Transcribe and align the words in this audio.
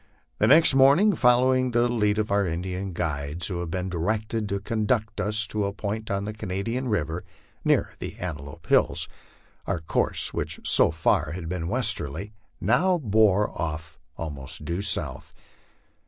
The 0.39 0.47
next 0.47 0.73
morning, 0.73 1.13
following 1.13 1.69
the 1.69 1.87
lead 1.87 2.17
of 2.17 2.31
our 2.31 2.47
Indian 2.47 2.91
guides, 2.91 3.45
who 3.45 3.59
had 3.59 3.69
been 3.69 3.87
directed 3.87 4.49
to 4.49 4.59
conduct 4.59 5.21
us 5.21 5.45
to 5.45 5.65
a 5.65 5.73
point 5.73 6.09
on 6.09 6.25
the 6.25 6.33
Cana 6.33 6.63
dian 6.63 6.87
river 6.89 7.23
near 7.63 7.91
the 7.99 8.15
Antelope 8.17 8.65
Hills, 8.65 9.07
our 9.67 9.79
course, 9.79 10.33
which 10.33 10.59
so 10.63 10.89
far 10.89 11.33
had 11.33 11.47
been 11.47 11.67
westerly, 11.69 12.33
now 12.59 12.97
bore 12.97 13.51
off 13.51 13.99
almost 14.17 14.65
due 14.65 14.81
south. 14.81 15.35